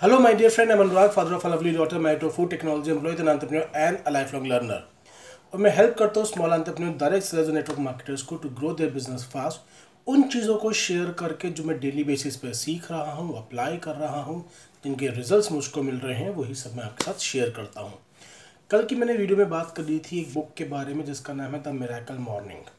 [0.00, 0.72] Hello, my dear friend.
[0.72, 3.68] I'm Anurag, father of a lovely daughter, married to a food technology employee, an entrepreneur,
[3.74, 4.78] and a lifelong learner.
[5.52, 8.72] और मैं help करता हूँ small entrepreneur direct sellers और network marketers को to grow
[8.74, 13.12] their business fast उन चीज़ों को share करके जो मैं डेली बेसिस पे सीख रहा
[13.12, 14.38] हूँ अप्लाई कर रहा हूँ
[14.84, 17.98] जिनके रिजल्ट्स मुझको मिल रहे हैं वही सब मैं आपके साथ शेयर करता हूँ
[18.70, 21.34] कल की मैंने वीडियो में बात कर ली थी एक बुक के बारे में जिसका
[21.34, 22.72] नाम है the miracle morning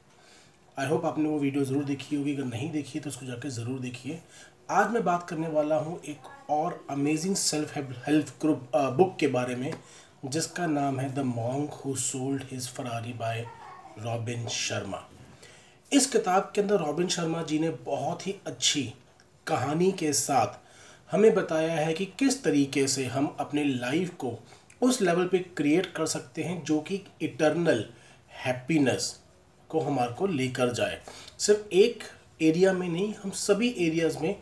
[0.77, 3.49] I hope आपने वो वीडियो ज़रूर देखी होगी अगर नहीं देखी है तो उसको जाकर
[3.51, 4.19] ज़रूर देखिए
[4.69, 7.75] आज मैं बात करने वाला हूँ एक और amazing self
[8.07, 9.73] help group book के बारे में,
[10.25, 13.45] जिसका नाम है the monk who sold his Ferrari by
[13.99, 15.03] Robin Sharma
[15.91, 18.83] इस किताब के अंदर रॉबिन शर्मा जी ने बहुत ही अच्छी
[19.47, 20.57] कहानी के साथ
[21.11, 24.37] हमें बताया है कि किस तरीके से हम अपने लाइफ को
[24.81, 27.85] उस लेवल पे क्रिएट कर सकते हैं जो कि इटरनल
[28.45, 29.15] हैप्पीनेस
[29.69, 31.01] को हमारे को लेकर जाए।
[31.39, 32.03] सिर्फ़ एक
[32.41, 34.35] एरिया में नहीं, हम सभी एरियाज़ में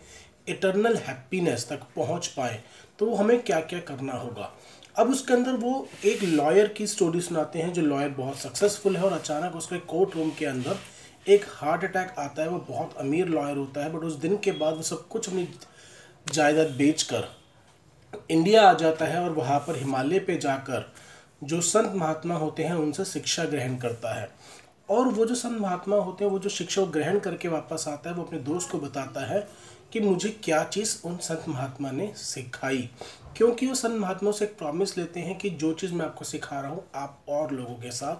[0.47, 2.61] इटरनल हैप्पीनेस तक पहुँच पाए
[2.99, 4.52] तो वो हमें क्या क्या करना होगा?
[4.95, 9.03] अब उसके अंदर वो एक लॉयर की स्टोरी सुनाते हैं, जो लॉयर बहुत सक्सेसफुल है
[9.03, 10.77] और अचानक उसके कोर्ट रूम के अंदर
[11.27, 14.52] एक हार्ट अटैक आता है। वो बहुत अमीर लॉयर होता है बट उस दिन के
[14.52, 15.47] बाद वो सब कुछ अपनी
[16.27, 17.27] जायदाद बेच कर
[18.31, 20.91] इंडिया आ जाता है और वहाँ पर हिमालय पे जाकर
[21.44, 24.30] जो संत महात्मा होते हैं, उनसे शिक्षा ग्रहण करता है।
[24.89, 28.16] और वो जो संत महात्मा होते हैं, वो जो शिक्षा ग्रहण करके वापस आता है,
[28.16, 29.47] वो अपने दोस्त को बताता है
[29.94, 32.89] कि मुझे क्या चीज़ उन संत महात्मा ने सिखाई।
[33.38, 36.59] क्योंकि वो संत महात्मा से एक प्रॉमिस लेते हैं कि जो चीज़ मैं आपको सिखा
[36.59, 38.16] रहा हूँ, आप और लोगों के साथ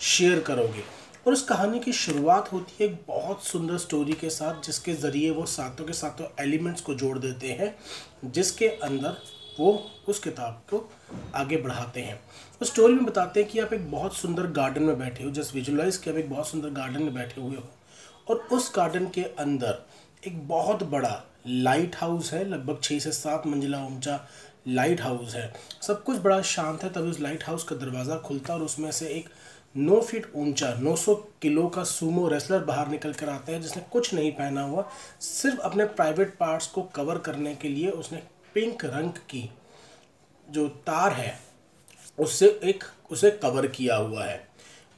[0.00, 0.82] शेयर करोगे।
[1.26, 5.30] और उस कहानी की शुरुआत होती है एक बहुत सुंदर स्टोरी के साथ, जिसके ज़रिए
[5.30, 7.76] वो सातों के सातों एलिमेंट्स को जोड़ देते हैं,
[8.24, 9.16] जिसके अंदर
[9.60, 10.92] वो उस किताब को
[11.34, 12.20] आगे बढ़ाते हैं।
[12.62, 15.54] उस स्टोरी में बताते हैं कि आप एक बहुत सुंदर गार्डन में बैठे हो जस्ट
[15.54, 17.62] विजुलाइज कि आप एक बहुत सुंदर गार्डन में बैठे हुए हो।
[18.30, 19.86] और उस गार्डन के अंदर
[20.22, 24.26] एक बहुत बड़ा लाइट हाउस है, लगभग छः से सात मंजिला ऊँचा
[24.68, 28.52] लाइट हाउस है। सब कुछ बड़ा शांत है, तभी उस लाइट हाउस का दरवाज़ा खुलता
[28.52, 29.28] है और उसमें से एक
[29.76, 34.14] नौ फीट ऊँचा 900 किलो का सूमो रेसलर बाहर निकल कर आता है, जिसने कुछ
[34.14, 34.84] नहीं पहना हुआ,
[35.20, 38.22] सिर्फ़ अपने प्राइवेट पार्ट्स को कवर करने के लिए उसने
[38.54, 39.50] पिंक रंग की
[40.48, 41.38] जो तार है,
[42.18, 44.48] उससे एक, उसे कवर किया हुआ है।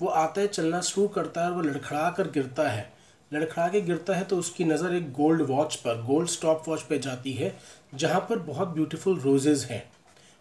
[0.00, 2.98] वो आता है, चलना शुरू करता है और वो लड़खड़ा कर गिरता है।
[3.33, 6.99] लड़खड़ा के गिरता है तो उसकी नज़र एक गोल्ड वॉच पर गोल्ड स्टॉप वॉच पर
[6.99, 7.55] जाती है,
[7.94, 9.83] जहाँ पर बहुत ब्यूटीफुल रोजेज़ हैं।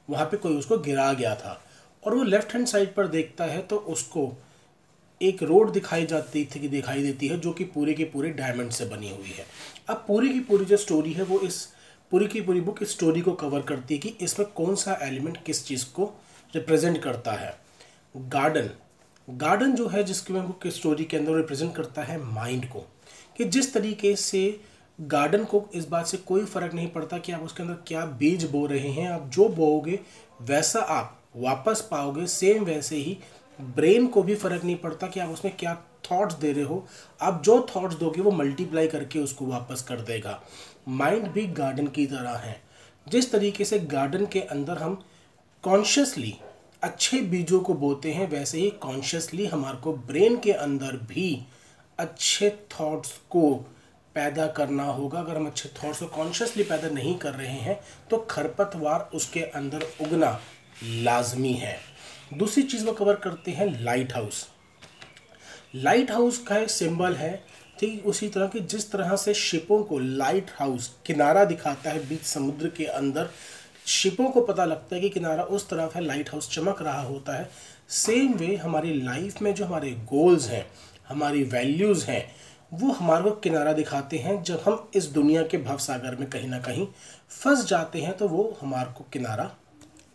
[0.10, 1.60] वहाँ पे कोई उसको गिरा गया था।
[2.04, 4.32] और वो लेफ़्ट हैंड साइड पर देखता है तो उसको
[5.22, 8.86] एक रोड दिखाई जाती थी, दिखाई देती है, जो कि पूरे के पूरे डायमंड से
[8.86, 9.46] बनी हुई है।
[9.90, 11.66] अब पूरी की पूरी जो स्टोरी है, वो इस
[12.12, 15.44] पूरी की पूरी बुक इस स्टोरी को कवर करती है कि इसमें कौन सा एलिमेंट
[15.46, 16.06] किस चीज़ को
[16.54, 17.56] रिप्रेजेंट करता है।
[18.16, 18.70] गार्डन
[19.30, 22.80] गार्डन जो है, जिसकी मैं बुक स्टोरी के अंदर रिप्रेजेंट करता है माइंड को।
[23.38, 24.62] कि जिस तरीके से
[25.02, 28.44] गार्डन को इस बात से कोई फ़र्क नहीं पड़ता कि आप उसके अंदर क्या बीज
[28.52, 30.00] बो रहे हैं। आप जो बोओगे,
[30.42, 33.18] वैसा आप वापस पाओगे सेम वैसे ही
[33.62, 36.88] ब्रेन को भी फ़र्क नहीं पड़ता कि आप उसमें क्या थॉट्स दे रहे हो।
[37.22, 40.44] आप जो थॉट्स दोगे, वो मल्टीप्लाई करके उसको वापस कर देगा।
[40.88, 42.62] माइंड भी गार्डन की तरह है।
[43.10, 45.04] जिस तरीके से गार्डन के अंदर हम
[45.64, 46.38] कॉन्शियसली
[46.88, 51.46] अच्छे बीजों को बोते हैं, वैसे ही कॉन्शियसली हमारे को ब्रेन के अंदर भी
[52.00, 53.52] अच्छे थॉट्स को
[54.16, 58.18] पैदा करना होगा। अगर हम अच्छे थॉट्स को कॉन्शियसली पैदा नहीं कर रहे हैं तो
[58.30, 60.32] खरपतवार उसके अंदर उगना
[60.84, 61.78] लाजमी है।
[62.34, 64.48] दूसरी चीज़ वो कवर करते हैं लाइट हाउस
[65.76, 67.36] लाइट हाउस का एक सिंबल है,
[67.80, 72.24] ठीक, उसी तरह की जिस तरह से शिपों को लाइट हाउस किनारा दिखाता है बीच
[72.26, 73.30] समुद्र के अंदर
[73.88, 77.34] शिपों को पता लगता है कि किनारा उस तरफ़ है लाइट हाउस चमक रहा होता
[77.34, 77.50] है।
[77.90, 80.66] सेम वे हमारी लाइफ में जो हमारे गोल्स हैं,
[81.10, 82.26] हमारी वैल्यूज़ हैं,
[82.74, 86.50] वो हमारे को किनारा दिखाते हैं। जब हम इस दुनिया के भव सागर में कहीं
[86.50, 86.88] ना कहीं
[87.32, 89.50] फंस जाते हैं तो वो हमारे को किनारा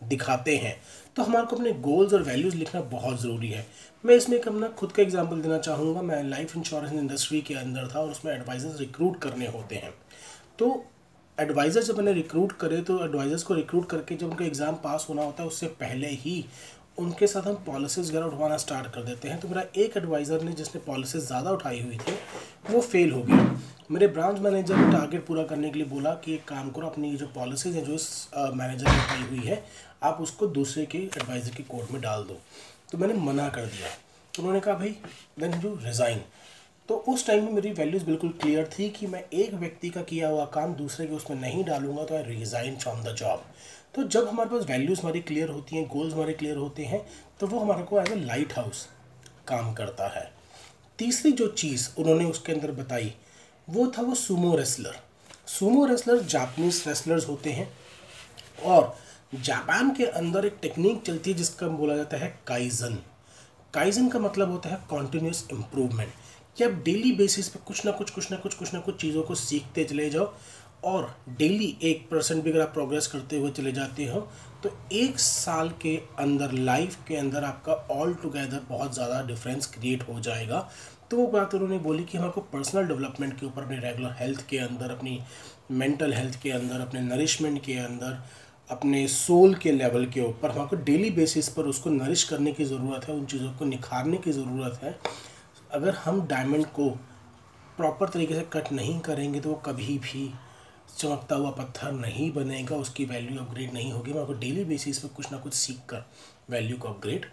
[0.03, 0.75] दिखाते हैं।
[1.15, 3.65] तो हमारे को अपने गोल्स और वैल्यूज़ लिखना बहुत ज़रूरी है।
[4.03, 7.91] मैं इसमें एक अपना खुद का एग्ज़ाम्पल देना चाहूँगा। मैं लाइफ इंश्योरेंस इंडस्ट्री के अंदर
[7.95, 9.93] था और उसमें एडवाइज़र्स रिक्रूट करने होते हैं।
[10.59, 10.85] तो
[11.37, 15.23] एडवाइज़र जब मैंने रिक्रूट करे तो एडवाइज़र्स को रिक्रूट करके जब उनका एग्ज़ाम पास होना
[15.23, 16.45] होता है, उससे पहले ही
[16.99, 20.51] उनके साथ हम पॉलिसीज़ वगैरह उठवाना स्टार्ट कर देते हैं। तो मेरा एक एडवाइज़र ने
[20.53, 22.13] जिसने पॉलिसीज़ ज़्यादा उठाई हुई थी,
[22.69, 23.59] वो फेल हो गया।
[23.91, 27.15] मेरे ब्रांच मैनेजर ने टारगेट पूरा करने के लिए बोला कि एक काम करो, अपनी
[27.17, 29.63] जो पॉलिसीज़ हैं, जो इस मैनेजर ने उठाई हुई है,
[30.03, 32.39] आप उसको दूसरे के एडवाइज़र के कोर्ट में डाल दो।
[32.91, 33.89] तो मैंने मना कर दिया।
[34.33, 34.95] तो उन्होंने कहा, भाई
[35.39, 36.21] देन यू रिज़ाइन
[36.89, 40.27] तो उस टाइम में मेरी वैल्यूज़ बिल्कुल क्लियर थी कि मैं एक व्यक्ति का किया
[40.29, 43.43] हुआ काम दूसरे के उसमें नहीं डालूँगा तो I resign from the job
[43.95, 47.05] तो जब हमारे पास वैल्यूज़ हमारी क्लियर होती हैं गोल्स हमारे क्लियर होते हैं
[47.39, 48.87] तो वो हमारे को एज ए लाइट हाउस
[49.47, 50.31] काम करता है।
[50.99, 53.13] तीसरी जो चीज़ उन्होंने उसके अंदर बताई,
[53.67, 54.95] वो था वो sumo wrestler
[55.47, 57.67] sumo wrestler Japanese wrestlers होते हैं
[58.65, 58.95] और
[59.35, 62.97] जापान के अंदर एक टेक्निक चलती है जिसका बोला जाता है काइजन
[63.73, 66.11] काइजन का मतलब होता है कॉन्टिन्यूस इम्प्रूवमेंट
[66.57, 69.23] कि आप डेली बेसिस पे कुछ ना कुछ कुछ ना कुछ कुछ ना कुछ चीज़ों
[69.23, 70.33] को सीखते चले जाओ
[70.85, 74.19] और डेली एक परसेंट भी अगर आप प्रोग्रेस करते हुए चले जाते हो
[74.63, 80.07] तो एक साल के अंदर लाइफ के अंदर आपका ऑल टुगेदर बहुत ज़्यादा डिफरेंस क्रिएट
[80.09, 80.59] हो जाएगा।
[81.11, 84.57] तो वो बात उन्होंने बोली कि हमको पर्सनल डेवलपमेंट के ऊपर, अपने रेगुलर हेल्थ के
[84.57, 85.19] अंदर, अपनी
[85.71, 88.17] मेंटल हेल्थ के अंदर, अपने नरिशमेंट के अंदर,
[88.69, 93.07] अपने सोल के लेवल के ऊपर हमको डेली बेसिस पर उसको नरिश करने की ज़रूरत
[93.07, 94.97] है, उन चीज़ों को निखारने की ज़रूरत है।
[95.73, 96.89] अगर हम डायमंड को
[97.77, 100.33] प्रॉपर तरीके से कट नहीं करेंगे तो वो कभी भी
[100.97, 105.07] चमकता हुआ पत्थर नहीं बनेगा, उसकी वैल्यू अपग्रेड नहीं होगी। मैं आपको डेली बेसिस पर
[105.07, 106.03] कुछ ना कुछ सीख कर
[106.49, 107.25] वैल्यू को अपग्रेड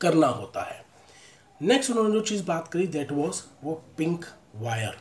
[0.00, 0.84] करना होता है।
[1.60, 4.24] नेक्स्ट उन्होंने जो चीज़ बात करी दैट वॉज़ वो पिंक
[4.56, 4.96] वायर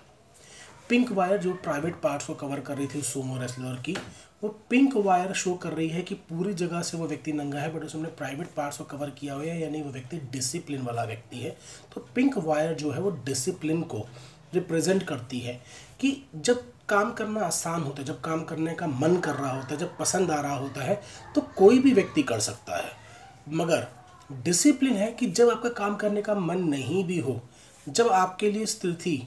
[0.90, 3.96] पिंक वायर जो प्राइवेट पार्ट्स को कवर कर रही थी, सोमो रेसलर की
[4.44, 7.74] वो पिंक वायर शो कर रही है कि पूरी जगह से वो व्यक्ति नंगा है
[7.74, 11.38] बट उसने प्राइवेट पार्ट्स को कवर किया हुआ है, यानी वो व्यक्ति डिसिप्लिन वाला व्यक्ति
[11.38, 11.56] है।
[11.94, 14.06] तो पिंक वायर जो है वो डिसिप्लिन को
[14.54, 15.54] रिप्रेजेंट करती है
[16.00, 19.68] कि जब काम करना आसान होता है, जब काम करने का मन कर रहा होता
[19.68, 21.02] है, जब पसंद आ रहा होता है
[21.36, 22.92] तो कोई भी व्यक्ति कर सकता है।
[23.52, 23.88] मगर
[24.44, 27.40] डिसिप्लिन है कि जब आपका काम करने का मन नहीं भी हो,
[27.88, 29.22] जब आपके लिए स्थिति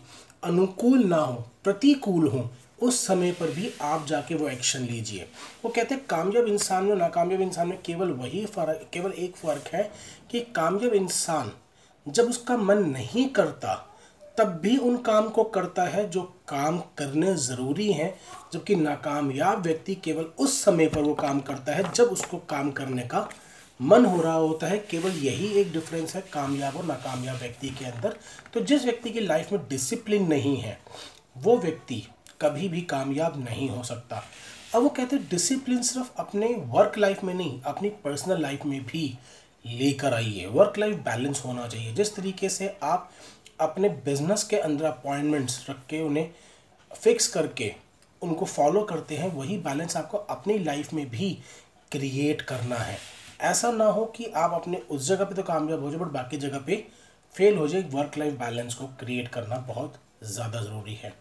[0.45, 1.35] अनुकूल ना हो,
[1.65, 5.27] प्रतिकूल हो उस समय पर भी आप जाके वो एक्शन लीजिए।
[5.65, 9.69] वो कहते हैं, कामयाब इंसान और नाकामयाब इंसान में केवल वही फ़र्क, केवल एक फ़र्क
[9.75, 9.91] है
[10.31, 11.53] कि कामयाब इंसान
[12.07, 13.75] जब उसका मन नहीं करता,
[14.39, 18.15] तब भी उन काम को करता है जो काम करने ज़रूरी हैं,
[18.53, 23.03] जबकि नाकामयाब व्यक्ति केवल उस समय पर वो काम करता है जब उसको काम करने
[23.03, 23.29] का
[23.81, 27.85] मन हो रहा होता है। केवल यही एक डिफरेंस है कामयाब और नाकामयाब व्यक्ति के
[27.85, 28.17] अंदर।
[28.55, 30.79] तो जिस व्यक्ति की लाइफ में डिसिप्लिन नहीं है,
[31.37, 32.03] वो व्यक्ति
[32.41, 34.23] कभी भी कामयाब नहीं हो सकता।
[34.75, 38.85] अब वो कहते हैं डिसिप्लिन सिर्फ़ अपने वर्क लाइफ में नहीं, अपनी पर्सनल लाइफ में
[38.87, 39.19] भी
[39.65, 43.11] लेकर आइए। वर्क लाइफ बैलेंस होना चाहिए। जिस तरीके से आप
[43.61, 46.31] अपने बिज़नेस के अंदर अपॉइंटमेंट्स रख के उन्हें
[46.91, 47.73] फिक्स करके
[48.23, 51.31] उनको फॉलो करते हैं, वही बैलेंस आपको अपनी लाइफ में भी
[51.93, 52.99] क्रिएट करना है।
[53.43, 56.37] ऐसा ना हो कि आप अपने उस जगह पे तो कामयाब हो जाए बट बाकी
[56.37, 56.85] जगह पे
[57.35, 59.95] फेल हो जाए। वर्क लाइफ बैलेंस को क्रिएट करना बहुत
[60.25, 61.13] ज़्यादा ज़रूरी है।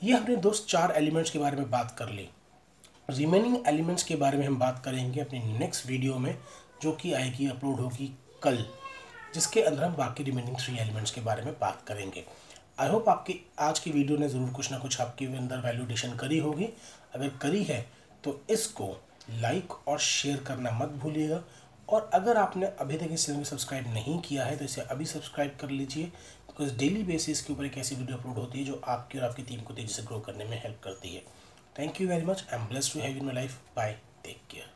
[0.00, 2.28] ये हमने दोस्त चार एलिमेंट्स के बारे में बात कर ली।
[3.08, 6.36] रिमेनिंग एलिमेंट्स के बारे में हम बात करेंगे अपनी नेक्स्ट वीडियो में,
[6.82, 8.10] जो कि आएगी, अपलोड होगी
[8.42, 8.64] कल,
[9.34, 12.24] जिसके अंदर हम बाकी रिमेनिंग थ्री एलिमेंट्स के बारे में बात करेंगे।
[12.78, 16.38] आई होप आपकी आज की वीडियो ने ज़रूर कुछ ना कुछ आपके अंदर वैल्यूडेशन करी
[16.38, 16.68] होगी।
[17.14, 17.80] अगर करी है
[18.24, 18.96] तो इसको
[19.32, 21.42] लाइक और शेयर करना मत भूलिएगा।
[21.88, 25.04] और अगर आपने अभी तक इस चैनल को सब्सक्राइब नहीं किया है तो इसे अभी
[25.06, 26.10] सब्सक्राइब कर लीजिए
[26.60, 29.42] बिकॉज़ डेली बेसिस के ऊपर एक ऐसी वीडियो अपलोड होती है जो आपकी और आपकी
[29.42, 31.22] टीम को तेज़ी से ग्रो करने में हेल्प करती है।
[31.78, 33.92] Thank you very much I am bless to have in my life bye
[34.24, 34.68] take care